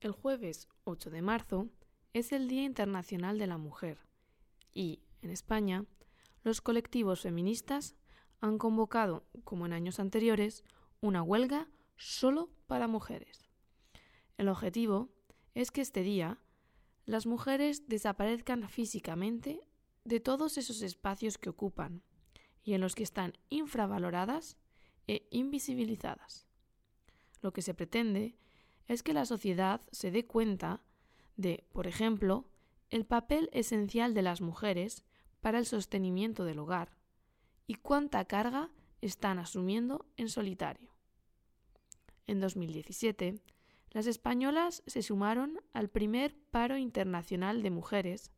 El 0.00 0.12
jueves 0.12 0.68
8 0.84 1.10
de 1.10 1.22
marzo 1.22 1.68
es 2.12 2.30
el 2.30 2.46
Día 2.46 2.62
Internacional 2.62 3.36
de 3.36 3.48
la 3.48 3.58
Mujer 3.58 3.98
y, 4.72 5.00
en 5.22 5.30
España, 5.30 5.86
los 6.44 6.60
colectivos 6.60 7.22
feministas 7.22 7.96
han 8.40 8.58
convocado, 8.58 9.26
como 9.42 9.66
en 9.66 9.72
años 9.72 9.98
anteriores, 9.98 10.62
una 11.00 11.22
huelga 11.22 11.68
solo 11.96 12.48
para 12.68 12.86
mujeres. 12.86 13.48
El 14.36 14.48
objetivo 14.48 15.08
es 15.54 15.72
que 15.72 15.80
este 15.80 16.04
día 16.04 16.38
las 17.04 17.26
mujeres 17.26 17.88
desaparezcan 17.88 18.68
físicamente 18.68 19.60
de 20.04 20.20
todos 20.20 20.58
esos 20.58 20.82
espacios 20.82 21.38
que 21.38 21.50
ocupan 21.50 22.04
y 22.62 22.74
en 22.74 22.80
los 22.80 22.94
que 22.94 23.02
están 23.02 23.36
infravaloradas 23.48 24.58
e 25.08 25.26
invisibilizadas. 25.32 26.46
Lo 27.42 27.52
que 27.52 27.62
se 27.62 27.74
pretende 27.74 28.38
es 28.88 29.02
que 29.02 29.12
la 29.12 29.26
sociedad 29.26 29.82
se 29.92 30.10
dé 30.10 30.26
cuenta 30.26 30.82
de, 31.36 31.64
por 31.72 31.86
ejemplo, 31.86 32.46
el 32.90 33.04
papel 33.04 33.50
esencial 33.52 34.14
de 34.14 34.22
las 34.22 34.40
mujeres 34.40 35.04
para 35.40 35.58
el 35.58 35.66
sostenimiento 35.66 36.44
del 36.44 36.58
hogar 36.58 36.96
y 37.66 37.74
cuánta 37.74 38.24
carga 38.24 38.70
están 39.02 39.38
asumiendo 39.38 40.06
en 40.16 40.28
solitario. 40.28 40.88
En 42.26 42.40
2017, 42.40 43.40
las 43.90 44.06
españolas 44.06 44.82
se 44.86 45.02
sumaron 45.02 45.60
al 45.72 45.88
primer 45.88 46.34
paro 46.50 46.76
internacional 46.76 47.62
de 47.62 47.70
mujeres, 47.70 48.32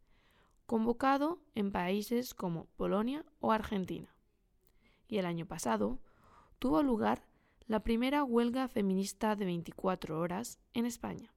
convocado 0.66 1.40
en 1.54 1.72
países 1.72 2.34
como 2.34 2.66
Polonia 2.76 3.24
o 3.40 3.52
Argentina. 3.52 4.14
Y 5.08 5.18
el 5.18 5.26
año 5.26 5.46
pasado 5.46 5.98
tuvo 6.58 6.82
lugar 6.82 7.24
la 7.70 7.84
primera 7.84 8.24
huelga 8.24 8.66
feminista 8.66 9.36
de 9.36 9.44
24 9.44 10.18
horas 10.18 10.58
en 10.74 10.86
España. 10.86 11.32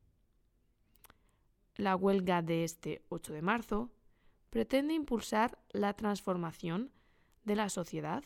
La 1.76 1.96
huelga 1.96 2.42
de 2.42 2.64
este 2.64 3.06
8 3.10 3.34
de 3.34 3.44
marzo 3.44 3.92
pretende 4.50 4.96
impulsar 4.96 5.60
la 5.70 5.94
transformación 5.94 6.92
de 7.44 7.56
la 7.56 7.70
sociedad, 7.70 8.24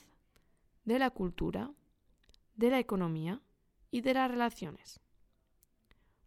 de 0.86 1.00
la 1.00 1.10
cultura, 1.10 1.74
de 2.56 2.70
la 2.70 2.80
economía 2.80 3.42
y 3.92 4.00
de 4.00 4.14
las 4.14 4.32
relaciones. 4.32 5.02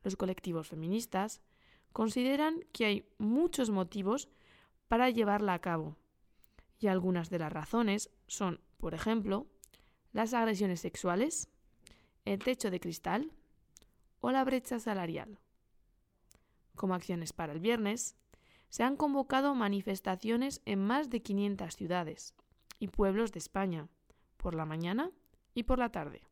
Los 0.03 0.17
colectivos 0.17 0.69
feministas 0.69 1.41
consideran 1.95 2.61
que 2.75 2.85
hay 2.85 3.09
muchos 3.17 3.71
motivos 3.71 4.29
para 4.87 5.09
llevarla 5.09 5.55
a 5.55 5.63
cabo, 5.63 5.97
y 6.79 6.89
algunas 6.89 7.31
de 7.31 7.39
las 7.39 7.51
razones 7.51 8.11
son, 8.27 8.61
por 8.77 8.93
ejemplo, 8.93 9.47
las 10.13 10.35
agresiones 10.35 10.81
sexuales, 10.81 11.49
el 12.33 12.39
techo 12.39 12.71
de 12.71 12.79
cristal 12.79 13.33
o 14.21 14.31
la 14.31 14.45
brecha 14.45 14.79
salarial. 14.79 15.41
Como 16.77 16.95
acciones 16.95 17.33
para 17.33 17.53
el 17.53 17.59
viernes, 17.59 18.15
se 18.69 18.85
han 18.85 18.97
convocado 18.97 19.53
manifestaciones 19.57 20.63
en 20.65 20.79
más 20.79 21.11
de 21.11 21.23
500 21.23 21.75
ciudades 21.75 22.35
y 22.79 22.87
pueblos 22.87 23.33
de 23.33 23.41
España, 23.41 23.89
por 24.37 24.55
la 24.55 24.65
mañana 24.65 25.11
y 25.55 25.65
por 25.65 25.81
la 25.81 25.91
tarde. 25.91 26.23